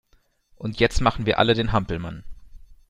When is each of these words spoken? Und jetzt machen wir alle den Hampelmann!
Und 0.55 0.79
jetzt 0.79 0.99
machen 0.99 1.27
wir 1.27 1.37
alle 1.37 1.53
den 1.53 1.73
Hampelmann! 1.73 2.23